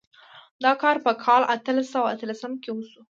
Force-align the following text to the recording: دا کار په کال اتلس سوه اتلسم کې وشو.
دا 0.63 0.71
کار 0.81 0.95
په 1.05 1.11
کال 1.23 1.41
اتلس 1.55 1.87
سوه 1.93 2.09
اتلسم 2.13 2.51
کې 2.63 2.69
وشو. 2.73 3.01